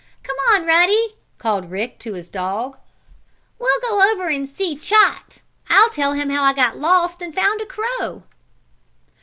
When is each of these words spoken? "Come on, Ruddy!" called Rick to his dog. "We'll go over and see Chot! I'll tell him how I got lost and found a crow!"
"Come 0.23 0.35
on, 0.49 0.65
Ruddy!" 0.65 1.13
called 1.37 1.69
Rick 1.69 1.99
to 1.99 2.13
his 2.15 2.27
dog. 2.27 2.75
"We'll 3.59 3.79
go 3.87 4.11
over 4.11 4.29
and 4.29 4.49
see 4.49 4.75
Chot! 4.75 5.37
I'll 5.69 5.91
tell 5.91 6.13
him 6.13 6.31
how 6.31 6.41
I 6.41 6.55
got 6.55 6.79
lost 6.79 7.21
and 7.21 7.35
found 7.35 7.61
a 7.61 7.67
crow!" 7.67 8.23